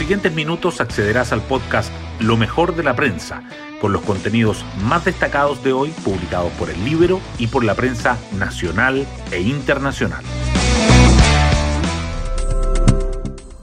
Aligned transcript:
siguientes 0.00 0.32
minutos 0.32 0.80
accederás 0.80 1.30
al 1.30 1.42
podcast 1.42 1.92
Lo 2.20 2.38
mejor 2.38 2.74
de 2.74 2.82
la 2.82 2.96
prensa, 2.96 3.42
con 3.82 3.92
los 3.92 4.00
contenidos 4.00 4.64
más 4.82 5.04
destacados 5.04 5.62
de 5.62 5.74
hoy 5.74 5.90
publicados 6.02 6.50
por 6.52 6.70
el 6.70 6.82
Libro 6.86 7.20
y 7.38 7.48
por 7.48 7.64
la 7.64 7.74
prensa 7.74 8.16
nacional 8.38 9.06
e 9.30 9.42
internacional. 9.42 10.24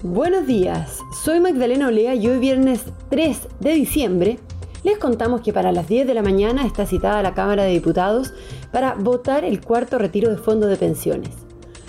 Buenos 0.04 0.46
días, 0.46 1.00
soy 1.23 1.39
Magdalena 1.39 1.88
Olea 1.88 2.14
y 2.14 2.28
hoy 2.28 2.38
viernes 2.38 2.84
3 3.10 3.40
de 3.60 3.74
diciembre 3.74 4.38
les 4.84 5.00
contamos 5.00 5.42
que 5.42 5.54
para 5.54 5.72
las 5.72 5.88
10 5.88 6.06
de 6.06 6.14
la 6.14 6.22
mañana 6.22 6.68
está 6.68 6.86
citada 6.86 7.24
la 7.24 7.34
Cámara 7.34 7.64
de 7.64 7.72
Diputados 7.72 8.36
para 8.72 8.94
votar 8.94 9.44
el 9.44 9.60
cuarto 9.60 9.98
retiro 9.98 10.30
de 10.30 10.38
fondos 10.38 10.70
de 10.70 10.78
pensiones. 10.78 11.32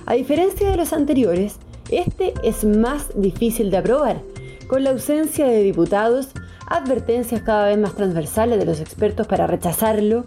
A 0.06 0.14
diferencia 0.14 0.70
de 0.70 0.78
los 0.78 0.94
anteriores, 0.94 1.58
este 1.90 2.32
es 2.42 2.64
más 2.64 3.08
difícil 3.14 3.70
de 3.70 3.76
aprobar, 3.76 4.22
con 4.68 4.84
la 4.84 4.90
ausencia 4.90 5.46
de 5.46 5.62
diputados, 5.62 6.28
advertencias 6.66 7.42
cada 7.42 7.66
vez 7.66 7.78
más 7.78 7.94
transversales 7.94 8.58
de 8.58 8.66
los 8.66 8.80
expertos 8.80 9.26
para 9.26 9.46
rechazarlo 9.46 10.26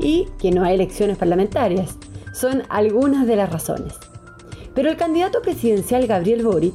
y 0.00 0.26
que 0.38 0.50
no 0.50 0.64
hay 0.64 0.74
elecciones 0.74 1.18
parlamentarias. 1.18 1.96
Son 2.32 2.64
algunas 2.68 3.26
de 3.26 3.36
las 3.36 3.52
razones. 3.52 3.94
Pero 4.74 4.90
el 4.90 4.96
candidato 4.96 5.40
presidencial 5.40 6.08
Gabriel 6.08 6.42
Boric 6.42 6.74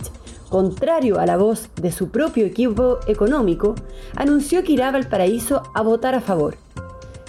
contrario 0.49 1.19
a 1.19 1.25
la 1.25 1.37
voz 1.37 1.69
de 1.75 1.91
su 1.91 2.09
propio 2.09 2.45
equipo 2.45 2.99
económico, 3.07 3.75
anunció 4.15 4.63
que 4.63 4.73
irá 4.73 4.89
al 4.89 5.07
paraíso 5.07 5.63
a 5.73 5.81
votar 5.81 6.15
a 6.15 6.21
favor. 6.21 6.57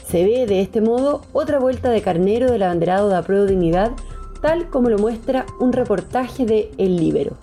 Se 0.06 0.24
ve 0.24 0.46
de 0.46 0.60
este 0.60 0.80
modo 0.80 1.22
otra 1.32 1.60
vuelta 1.60 1.90
de 1.90 2.02
carnero 2.02 2.50
del 2.50 2.64
abanderado 2.64 3.08
de 3.08 3.16
Apruebo 3.16 3.46
Dignidad, 3.46 3.92
tal 4.40 4.68
como 4.70 4.88
lo 4.88 4.98
muestra 4.98 5.46
un 5.60 5.72
reportaje 5.72 6.46
de 6.46 6.72
El 6.78 6.96
Libero. 6.96 7.36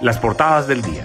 Las 0.00 0.18
portadas 0.18 0.66
del 0.66 0.80
día. 0.80 1.04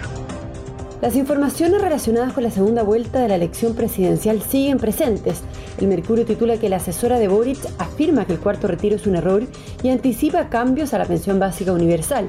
Las 1.02 1.16
informaciones 1.16 1.82
relacionadas 1.82 2.32
con 2.32 2.44
la 2.44 2.50
segunda 2.50 2.82
vuelta 2.82 3.20
de 3.20 3.28
la 3.28 3.34
elección 3.34 3.74
presidencial 3.74 4.40
siguen 4.40 4.78
presentes. 4.78 5.42
El 5.76 5.88
Mercurio 5.88 6.24
titula 6.24 6.56
que 6.56 6.70
la 6.70 6.76
asesora 6.76 7.18
de 7.18 7.28
Boric 7.28 7.58
afirma 7.76 8.24
que 8.24 8.32
el 8.32 8.40
cuarto 8.40 8.68
retiro 8.68 8.96
es 8.96 9.06
un 9.06 9.16
error 9.16 9.42
y 9.82 9.90
anticipa 9.90 10.48
cambios 10.48 10.94
a 10.94 10.98
la 10.98 11.04
pensión 11.04 11.38
básica 11.38 11.72
universal. 11.72 12.26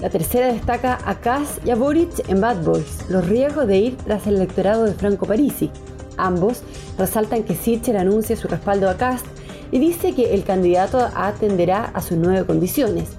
La 0.00 0.08
tercera 0.08 0.46
destaca 0.46 0.98
a 1.04 1.16
Kass 1.20 1.60
y 1.66 1.70
a 1.70 1.76
Boric 1.76 2.26
en 2.30 2.40
Bad 2.40 2.64
Boys, 2.64 3.10
los 3.10 3.28
riesgos 3.28 3.66
de 3.66 3.76
ir 3.76 3.96
tras 3.98 4.26
el 4.26 4.36
electorado 4.36 4.84
de 4.84 4.94
Franco 4.94 5.26
Parisi. 5.26 5.70
Ambos 6.16 6.62
resaltan 6.96 7.42
que 7.42 7.54
Sitcher 7.54 7.98
anuncia 7.98 8.36
su 8.36 8.48
respaldo 8.48 8.88
a 8.88 8.96
Kass 8.96 9.20
y 9.70 9.78
dice 9.78 10.14
que 10.14 10.32
el 10.32 10.44
candidato 10.44 11.10
atenderá 11.14 11.90
a 11.92 12.00
sus 12.00 12.16
nueve 12.16 12.46
condiciones. 12.46 13.18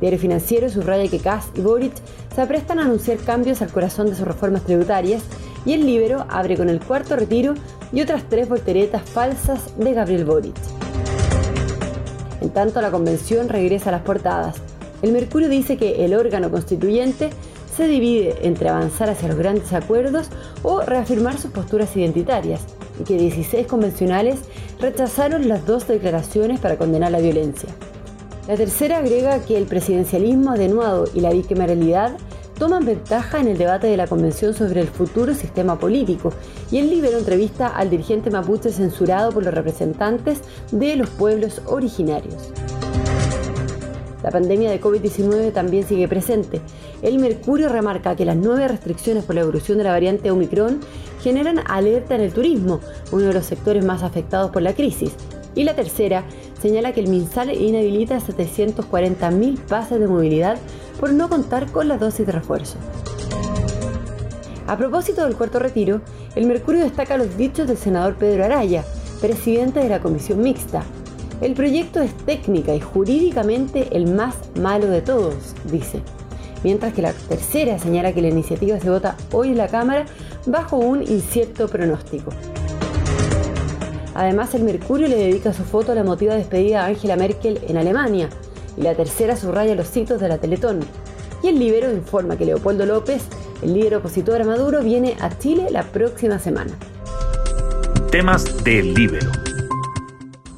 Diario 0.00 0.18
Financiero 0.18 0.68
subraya 0.68 1.10
que 1.10 1.18
Kass 1.18 1.48
y 1.54 1.60
Boric 1.60 1.92
se 2.34 2.40
aprestan 2.40 2.78
a 2.78 2.82
anunciar 2.82 3.18
cambios 3.18 3.62
al 3.62 3.72
corazón 3.72 4.08
de 4.08 4.14
sus 4.14 4.26
reformas 4.26 4.62
tributarias 4.64 5.22
y 5.64 5.72
el 5.72 5.84
Libero 5.84 6.24
abre 6.28 6.56
con 6.56 6.68
el 6.68 6.80
cuarto 6.80 7.16
retiro 7.16 7.54
y 7.92 8.00
otras 8.00 8.24
tres 8.28 8.48
volteretas 8.48 9.02
falsas 9.02 9.76
de 9.76 9.92
Gabriel 9.92 10.24
Boric. 10.24 10.56
En 12.40 12.50
tanto, 12.50 12.80
la 12.80 12.90
convención 12.90 13.48
regresa 13.48 13.90
a 13.90 13.92
las 13.92 14.02
portadas. 14.02 14.56
El 15.02 15.12
Mercurio 15.12 15.48
dice 15.48 15.76
que 15.76 16.04
el 16.04 16.14
órgano 16.14 16.50
constituyente 16.50 17.30
se 17.76 17.86
divide 17.86 18.36
entre 18.42 18.68
avanzar 18.68 19.10
hacia 19.10 19.28
los 19.28 19.38
grandes 19.38 19.72
acuerdos 19.72 20.28
o 20.62 20.80
reafirmar 20.80 21.38
sus 21.38 21.50
posturas 21.50 21.96
identitarias, 21.96 22.60
y 23.00 23.04
que 23.04 23.16
16 23.16 23.66
convencionales 23.66 24.40
rechazaron 24.80 25.48
las 25.48 25.66
dos 25.66 25.86
declaraciones 25.86 26.58
para 26.60 26.76
condenar 26.76 27.12
la 27.12 27.20
violencia. 27.20 27.68
La 28.48 28.56
tercera 28.56 28.96
agrega 28.96 29.44
que 29.44 29.58
el 29.58 29.66
presidencialismo 29.66 30.52
atenuado 30.52 31.04
y 31.12 31.20
la 31.20 31.30
bicameralidad 31.30 32.16
toman 32.58 32.86
ventaja 32.86 33.40
en 33.40 33.46
el 33.46 33.58
debate 33.58 33.88
de 33.88 33.98
la 33.98 34.06
Convención 34.06 34.54
sobre 34.54 34.80
el 34.80 34.88
futuro 34.88 35.34
sistema 35.34 35.78
político 35.78 36.32
y 36.70 36.78
el 36.78 36.88
libro 36.88 37.18
entrevista 37.18 37.66
al 37.66 37.90
dirigente 37.90 38.30
mapuche 38.30 38.70
censurado 38.70 39.32
por 39.32 39.44
los 39.44 39.52
representantes 39.52 40.40
de 40.72 40.96
los 40.96 41.10
pueblos 41.10 41.60
originarios. 41.66 42.50
La 44.22 44.30
pandemia 44.30 44.70
de 44.70 44.80
COVID-19 44.80 45.52
también 45.52 45.86
sigue 45.86 46.08
presente. 46.08 46.62
El 47.02 47.18
Mercurio 47.18 47.68
remarca 47.68 48.16
que 48.16 48.24
las 48.24 48.36
nuevas 48.36 48.70
restricciones 48.70 49.24
por 49.24 49.34
la 49.34 49.42
evolución 49.42 49.76
de 49.76 49.84
la 49.84 49.92
variante 49.92 50.30
Omicron 50.30 50.80
generan 51.20 51.60
alerta 51.66 52.14
en 52.14 52.22
el 52.22 52.32
turismo, 52.32 52.80
uno 53.12 53.26
de 53.26 53.34
los 53.34 53.44
sectores 53.44 53.84
más 53.84 54.02
afectados 54.02 54.50
por 54.50 54.62
la 54.62 54.72
crisis. 54.72 55.12
Y 55.58 55.64
la 55.64 55.74
tercera 55.74 56.24
señala 56.62 56.92
que 56.92 57.00
el 57.00 57.08
MinSal 57.08 57.50
inhabilita 57.50 58.18
740.000 58.20 59.58
pases 59.66 59.98
de 59.98 60.06
movilidad 60.06 60.56
por 61.00 61.12
no 61.12 61.28
contar 61.28 61.70
con 61.72 61.88
la 61.88 61.98
dosis 61.98 62.24
de 62.24 62.32
refuerzo. 62.32 62.78
A 64.68 64.76
propósito 64.76 65.24
del 65.24 65.36
cuarto 65.36 65.58
retiro, 65.58 66.00
el 66.36 66.46
Mercurio 66.46 66.82
destaca 66.82 67.18
los 67.18 67.36
dichos 67.36 67.66
del 67.66 67.76
senador 67.76 68.14
Pedro 68.14 68.44
Araya, 68.44 68.84
presidente 69.20 69.80
de 69.80 69.88
la 69.88 70.00
comisión 70.00 70.40
mixta, 70.40 70.84
el 71.40 71.54
proyecto 71.54 72.00
es 72.00 72.12
técnica 72.16 72.74
y 72.74 72.80
jurídicamente 72.80 73.88
el 73.92 74.06
más 74.12 74.34
malo 74.56 74.86
de 74.86 75.02
todos, 75.02 75.54
dice. 75.70 76.02
Mientras 76.64 76.92
que 76.92 77.02
la 77.02 77.12
tercera 77.12 77.78
señala 77.78 78.12
que 78.12 78.22
la 78.22 78.28
iniciativa 78.28 78.80
se 78.80 78.90
vota 78.90 79.16
hoy 79.32 79.50
en 79.50 79.58
la 79.58 79.68
Cámara 79.68 80.06
bajo 80.46 80.76
un 80.76 81.02
incierto 81.02 81.68
pronóstico. 81.68 82.32
Además, 84.18 84.52
el 84.56 84.64
Mercurio 84.64 85.06
le 85.06 85.14
dedica 85.14 85.52
su 85.52 85.62
foto 85.62 85.92
a 85.92 85.94
la 85.94 86.00
emotiva 86.00 86.34
despedida 86.34 86.82
a 86.82 86.86
Angela 86.86 87.14
Merkel 87.14 87.60
en 87.68 87.76
Alemania, 87.76 88.28
y 88.76 88.82
la 88.82 88.96
tercera 88.96 89.36
subraya 89.36 89.76
los 89.76 89.96
hitos 89.96 90.20
de 90.20 90.26
la 90.26 90.38
Teletón. 90.38 90.80
Y 91.40 91.46
el 91.46 91.60
Libero 91.60 91.92
informa 91.92 92.36
que 92.36 92.44
Leopoldo 92.44 92.84
López, 92.84 93.22
el 93.62 93.74
líder 93.74 93.94
opositor 93.94 94.42
a 94.42 94.44
Maduro, 94.44 94.82
viene 94.82 95.16
a 95.20 95.38
Chile 95.38 95.68
la 95.70 95.84
próxima 95.84 96.40
semana. 96.40 96.72
Temas 98.10 98.64
del 98.64 98.92
Libero. 98.92 99.30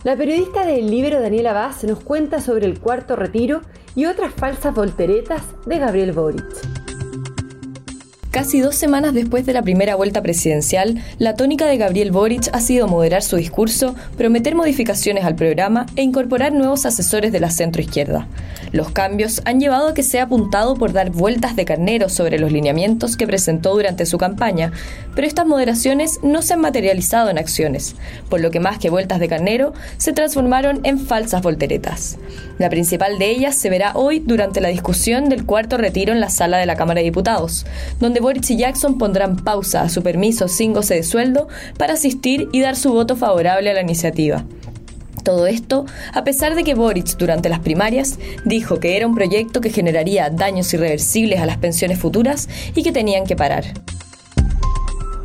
La 0.04 0.16
periodista 0.16 0.64
del 0.64 0.90
libro 0.90 1.20
Daniela 1.20 1.52
Vaz 1.52 1.84
nos 1.84 2.00
cuenta 2.00 2.40
sobre 2.40 2.64
el 2.64 2.80
cuarto 2.80 3.14
retiro 3.14 3.60
y 3.94 4.06
otras 4.06 4.32
falsas 4.32 4.74
volteretas 4.74 5.42
de 5.66 5.78
Gabriel 5.78 6.12
Boric. 6.12 6.79
Casi 8.30 8.60
dos 8.60 8.76
semanas 8.76 9.12
después 9.12 9.44
de 9.44 9.52
la 9.52 9.62
primera 9.62 9.96
vuelta 9.96 10.22
presidencial, 10.22 11.02
la 11.18 11.34
tónica 11.34 11.66
de 11.66 11.76
Gabriel 11.78 12.12
Boric 12.12 12.48
ha 12.52 12.60
sido 12.60 12.86
moderar 12.86 13.24
su 13.24 13.34
discurso, 13.34 13.96
prometer 14.16 14.54
modificaciones 14.54 15.24
al 15.24 15.34
programa 15.34 15.86
e 15.96 16.02
incorporar 16.02 16.52
nuevos 16.52 16.86
asesores 16.86 17.32
de 17.32 17.40
la 17.40 17.50
centroizquierda. 17.50 18.28
Los 18.70 18.92
cambios 18.92 19.42
han 19.46 19.58
llevado 19.58 19.88
a 19.88 19.94
que 19.94 20.04
sea 20.04 20.24
apuntado 20.24 20.76
por 20.76 20.92
dar 20.92 21.10
vueltas 21.10 21.56
de 21.56 21.64
carnero 21.64 22.08
sobre 22.08 22.38
los 22.38 22.52
lineamientos 22.52 23.16
que 23.16 23.26
presentó 23.26 23.74
durante 23.74 24.06
su 24.06 24.16
campaña, 24.16 24.70
pero 25.16 25.26
estas 25.26 25.46
moderaciones 25.46 26.20
no 26.22 26.40
se 26.40 26.54
han 26.54 26.60
materializado 26.60 27.30
en 27.30 27.38
acciones, 27.38 27.96
por 28.28 28.40
lo 28.40 28.52
que 28.52 28.60
más 28.60 28.78
que 28.78 28.90
vueltas 28.90 29.18
de 29.18 29.26
carnero, 29.26 29.72
se 29.96 30.12
transformaron 30.12 30.82
en 30.84 31.00
falsas 31.00 31.42
volteretas. 31.42 32.16
La 32.58 32.70
principal 32.70 33.18
de 33.18 33.30
ellas 33.30 33.56
se 33.56 33.70
verá 33.70 33.92
hoy 33.94 34.20
durante 34.20 34.60
la 34.60 34.68
discusión 34.68 35.28
del 35.28 35.46
cuarto 35.46 35.78
retiro 35.78 36.12
en 36.12 36.20
la 36.20 36.30
sala 36.30 36.58
de 36.58 36.66
la 36.66 36.76
Cámara 36.76 37.00
de 37.00 37.06
Diputados, 37.06 37.66
donde 37.98 38.19
Boric 38.20 38.50
y 38.50 38.56
Jackson 38.56 38.98
pondrán 38.98 39.36
pausa 39.36 39.82
a 39.82 39.88
su 39.88 40.02
permiso 40.02 40.48
sin 40.48 40.72
goce 40.72 40.94
de 40.94 41.02
sueldo 41.02 41.48
para 41.78 41.94
asistir 41.94 42.48
y 42.52 42.60
dar 42.60 42.76
su 42.76 42.92
voto 42.92 43.16
favorable 43.16 43.70
a 43.70 43.74
la 43.74 43.82
iniciativa. 43.82 44.44
Todo 45.22 45.46
esto 45.46 45.84
a 46.12 46.24
pesar 46.24 46.54
de 46.54 46.64
que 46.64 46.74
Boric 46.74 47.16
durante 47.16 47.48
las 47.48 47.60
primarias 47.60 48.18
dijo 48.44 48.80
que 48.80 48.96
era 48.96 49.06
un 49.06 49.14
proyecto 49.14 49.60
que 49.60 49.70
generaría 49.70 50.30
daños 50.30 50.72
irreversibles 50.72 51.40
a 51.40 51.46
las 51.46 51.58
pensiones 51.58 51.98
futuras 51.98 52.48
y 52.74 52.82
que 52.82 52.92
tenían 52.92 53.26
que 53.26 53.36
parar. 53.36 53.64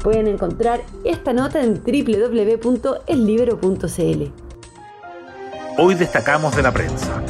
Pueden 0.03 0.27
encontrar 0.27 0.81
esta 1.03 1.33
nota 1.33 1.63
en 1.63 1.81
www.ellibero.cl. 1.83 4.23
Hoy 5.77 5.95
destacamos 5.95 6.55
de 6.55 6.61
la 6.61 6.71
prensa. 6.71 7.23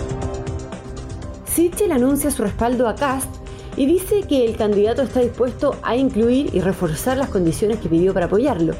Sichel 1.46 1.94
anuncia 1.94 2.30
su 2.32 2.44
respaldo 2.44 2.90
a 2.90 2.96
Cast 2.96 3.45
y 3.78 3.86
dice 3.86 4.24
que 4.28 4.46
el 4.46 4.56
candidato 4.56 5.02
está 5.02 5.20
dispuesto 5.20 5.76
a 5.84 5.96
incluir 5.96 6.50
y 6.54 6.62
reforzar 6.62 7.18
las 7.18 7.30
condiciones 7.30 7.80
que 7.80 7.90
pidió 7.90 8.14
para 8.14 8.28
apoyarlo. 8.28 8.74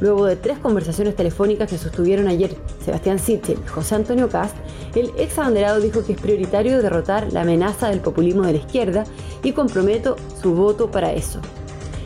Luego 0.00 0.26
de 0.26 0.36
tres 0.36 0.58
conversaciones 0.58 1.16
telefónicas 1.16 1.70
que 1.70 1.78
sostuvieron 1.78 2.28
ayer 2.28 2.54
Sebastián 2.84 3.18
Sichel 3.18 3.58
y 3.64 3.68
José 3.68 3.94
Antonio 3.94 4.28
Cast, 4.28 4.54
el 4.94 5.10
ex 5.16 5.38
abanderado 5.38 5.80
dijo 5.80 6.04
que 6.04 6.12
es 6.12 6.20
prioritario 6.20 6.82
derrotar 6.82 7.32
la 7.32 7.42
amenaza 7.42 7.88
del 7.88 8.00
populismo 8.00 8.42
de 8.42 8.52
la 8.52 8.58
izquierda 8.58 9.04
y 9.42 9.52
comprometo 9.52 10.16
su 10.42 10.54
voto 10.54 10.90
para 10.90 11.12
eso. 11.12 11.40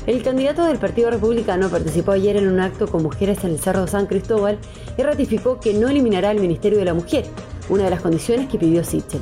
El 0.06 0.22
candidato 0.22 0.64
del 0.64 0.78
Partido 0.78 1.10
Republicano 1.10 1.68
participó 1.68 2.12
ayer 2.12 2.36
en 2.36 2.48
un 2.48 2.60
acto 2.60 2.86
con 2.88 3.02
mujeres 3.02 3.44
en 3.44 3.50
el 3.50 3.60
Cerro 3.60 3.86
San 3.86 4.06
Cristóbal 4.06 4.58
y 4.96 5.02
ratificó 5.02 5.60
que 5.60 5.74
no 5.74 5.88
eliminará 5.88 6.30
el 6.30 6.40
Ministerio 6.40 6.78
de 6.78 6.84
la 6.84 6.94
Mujer, 6.94 7.26
una 7.68 7.84
de 7.84 7.90
las 7.90 8.00
condiciones 8.00 8.48
que 8.48 8.58
pidió 8.58 8.82
Sichel. 8.82 9.20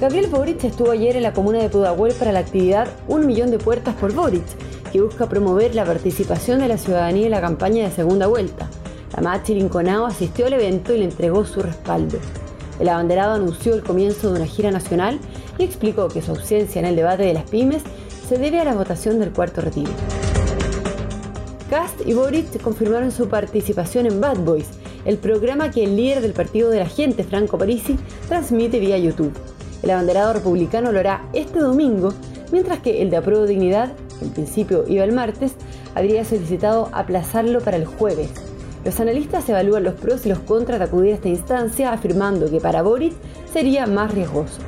Gabriel 0.00 0.28
Boric 0.28 0.62
estuvo 0.62 0.92
ayer 0.92 1.16
en 1.16 1.24
la 1.24 1.32
comuna 1.32 1.58
de 1.58 1.68
Pudahuel 1.68 2.14
para 2.14 2.30
la 2.30 2.38
actividad 2.38 2.86
Un 3.08 3.26
Millón 3.26 3.50
de 3.50 3.58
Puertas 3.58 3.96
por 3.96 4.12
Boric, 4.12 4.44
que 4.92 5.00
busca 5.00 5.28
promover 5.28 5.74
la 5.74 5.84
participación 5.84 6.60
de 6.60 6.68
la 6.68 6.78
ciudadanía 6.78 7.24
en 7.24 7.32
la 7.32 7.40
campaña 7.40 7.82
de 7.82 7.90
segunda 7.90 8.28
vuelta. 8.28 8.70
La 9.16 9.22
Machi 9.22 9.56
Linconao 9.56 10.06
asistió 10.06 10.46
al 10.46 10.52
evento 10.52 10.94
y 10.94 10.98
le 10.98 11.04
entregó 11.06 11.44
su 11.44 11.62
respaldo. 11.62 12.18
El 12.78 12.88
abanderado 12.88 13.34
anunció 13.34 13.74
el 13.74 13.82
comienzo 13.82 14.28
de 14.28 14.36
una 14.36 14.46
gira 14.46 14.70
nacional 14.70 15.18
y 15.58 15.64
explicó 15.64 16.06
que 16.06 16.22
su 16.22 16.30
ausencia 16.30 16.78
en 16.78 16.86
el 16.86 16.94
debate 16.94 17.24
de 17.24 17.34
las 17.34 17.50
pymes 17.50 17.82
se 18.28 18.38
debe 18.38 18.60
a 18.60 18.64
la 18.64 18.74
votación 18.74 19.18
del 19.18 19.32
cuarto 19.32 19.62
retiro. 19.62 19.90
Cast 21.70 22.06
y 22.06 22.14
Boric 22.14 22.62
confirmaron 22.62 23.10
su 23.10 23.28
participación 23.28 24.06
en 24.06 24.20
Bad 24.20 24.38
Boys, 24.38 24.68
el 25.04 25.18
programa 25.18 25.72
que 25.72 25.82
el 25.82 25.96
líder 25.96 26.20
del 26.20 26.34
partido 26.34 26.70
de 26.70 26.78
la 26.78 26.88
gente, 26.88 27.24
Franco 27.24 27.58
Parisi, 27.58 27.98
transmite 28.28 28.78
vía 28.78 28.96
YouTube. 28.96 29.32
El 29.82 29.90
abanderado 29.90 30.32
republicano 30.32 30.92
lo 30.92 30.98
hará 31.00 31.22
este 31.32 31.60
domingo, 31.60 32.12
mientras 32.52 32.80
que 32.80 33.02
el 33.02 33.10
de 33.10 33.18
Apruebo 33.18 33.46
Dignidad, 33.46 33.92
que 34.18 34.24
en 34.24 34.30
principio 34.32 34.84
iba 34.88 35.04
el 35.04 35.12
martes, 35.12 35.52
habría 35.94 36.24
solicitado 36.24 36.88
aplazarlo 36.92 37.60
para 37.60 37.76
el 37.76 37.86
jueves. 37.86 38.30
Los 38.84 39.00
analistas 39.00 39.48
evalúan 39.48 39.84
los 39.84 39.94
pros 39.94 40.24
y 40.26 40.28
los 40.28 40.38
contras 40.40 40.78
de 40.78 40.84
acudir 40.84 41.12
a 41.12 41.16
esta 41.16 41.28
instancia, 41.28 41.92
afirmando 41.92 42.50
que 42.50 42.60
para 42.60 42.82
Boric 42.82 43.14
sería 43.52 43.86
más 43.86 44.14
riesgoso. 44.14 44.60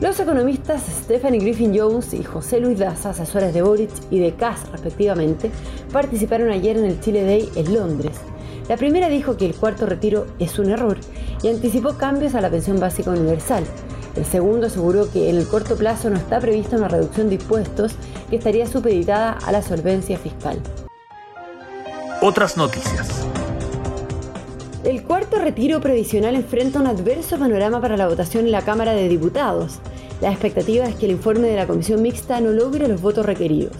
Los 0.00 0.20
economistas 0.20 0.82
Stephanie 0.82 1.40
Griffin 1.40 1.76
Jones 1.76 2.14
y 2.14 2.22
José 2.22 2.60
Luis 2.60 2.78
Daza, 2.78 3.10
asesores 3.10 3.52
de 3.52 3.62
Boric 3.62 3.90
y 4.10 4.20
de 4.20 4.32
Kass 4.34 4.60
respectivamente, 4.70 5.50
participaron 5.92 6.50
ayer 6.50 6.76
en 6.76 6.84
el 6.84 7.00
Chile 7.00 7.24
Day 7.24 7.48
en 7.56 7.74
Londres. 7.74 8.16
La 8.68 8.76
primera 8.76 9.08
dijo 9.08 9.38
que 9.38 9.46
el 9.46 9.54
cuarto 9.54 9.86
retiro 9.86 10.26
es 10.38 10.58
un 10.58 10.68
error 10.68 10.98
y 11.42 11.48
anticipó 11.48 11.94
cambios 11.94 12.34
a 12.34 12.42
la 12.42 12.50
pensión 12.50 12.78
básica 12.78 13.10
universal. 13.10 13.64
El 14.14 14.26
segundo 14.26 14.66
aseguró 14.66 15.10
que 15.10 15.30
en 15.30 15.36
el 15.36 15.46
corto 15.46 15.74
plazo 15.76 16.10
no 16.10 16.16
está 16.16 16.38
prevista 16.38 16.76
una 16.76 16.88
reducción 16.88 17.30
de 17.30 17.36
impuestos 17.36 17.94
que 18.28 18.36
estaría 18.36 18.66
supeditada 18.66 19.38
a 19.46 19.52
la 19.52 19.62
solvencia 19.62 20.18
fiscal. 20.18 20.60
Otras 22.20 22.58
noticias. 22.58 23.26
El 24.84 25.02
cuarto 25.02 25.38
retiro 25.38 25.80
previsional 25.80 26.34
enfrenta 26.34 26.80
un 26.80 26.88
adverso 26.88 27.38
panorama 27.38 27.80
para 27.80 27.96
la 27.96 28.08
votación 28.08 28.44
en 28.44 28.52
la 28.52 28.62
Cámara 28.62 28.92
de 28.92 29.08
Diputados. 29.08 29.78
La 30.20 30.30
expectativa 30.30 30.84
es 30.86 30.94
que 30.96 31.06
el 31.06 31.12
informe 31.12 31.48
de 31.48 31.56
la 31.56 31.66
comisión 31.66 32.02
mixta 32.02 32.40
no 32.40 32.50
logre 32.50 32.86
los 32.86 33.00
votos 33.00 33.24
requeridos. 33.24 33.76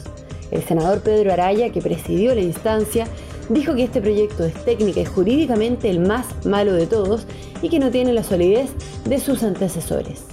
El 0.50 0.62
senador 0.62 1.00
Pedro 1.00 1.32
Araya, 1.32 1.70
que 1.72 1.82
presidió 1.82 2.34
la 2.34 2.40
instancia, 2.40 3.06
dijo 3.48 3.74
que 3.74 3.84
este 3.84 4.00
proyecto 4.00 4.44
es 4.44 4.54
técnica 4.64 5.00
y 5.00 5.04
jurídicamente 5.04 5.88
el 5.90 6.00
más 6.00 6.26
malo 6.44 6.72
de 6.72 6.86
todos 6.86 7.26
y 7.62 7.68
que 7.68 7.78
no 7.78 7.90
tiene 7.90 8.12
la 8.12 8.22
solidez 8.22 8.70
de 9.04 9.18
sus 9.18 9.42
antecesores. 9.42 10.24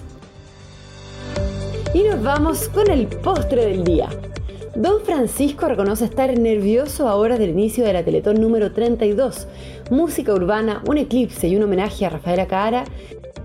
Y 1.93 2.03
nos 2.03 2.21
vamos 2.21 2.67
con 2.69 2.89
el 2.91 3.07
postre 3.07 3.65
del 3.65 3.83
día. 3.83 4.09
Don 4.75 5.01
Francisco 5.05 5.69
reconoce 5.69 6.03
estar 6.03 6.37
nervioso 6.37 7.07
ahora 7.07 7.37
del 7.37 7.51
inicio 7.51 7.85
de 7.85 7.93
la 7.93 8.03
Teletón 8.03 8.41
número 8.41 8.73
32. 8.73 9.47
Música 9.89 10.33
urbana, 10.33 10.83
un 10.85 10.97
eclipse 10.97 11.47
y 11.47 11.55
un 11.55 11.63
homenaje 11.63 12.05
a 12.05 12.09
Rafaela 12.09 12.47
Cara 12.47 12.83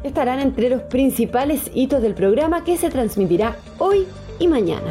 estarán 0.03 0.41
entre 0.41 0.71
los 0.71 0.83
principales 0.83 1.71
hitos 1.73 2.03
del 2.03 2.15
programa 2.15 2.65
que 2.65 2.77
se 2.77 2.91
transmitirá 2.91 3.57
hoy 3.79 4.07
y 4.41 4.49
mañana. 4.49 4.91